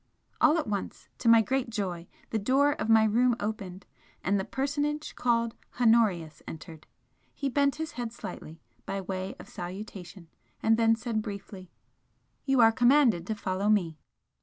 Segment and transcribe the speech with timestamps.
[0.41, 3.85] All at once, to my great joy, the door of my room opened,
[4.23, 6.87] and the personage called Honorius entered.
[7.35, 10.27] He bent his head slightly by way of salutation,
[10.63, 11.69] and then said briefly,
[12.45, 13.99] "You are commanded to follow me."